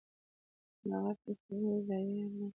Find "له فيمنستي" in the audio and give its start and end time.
0.89-1.75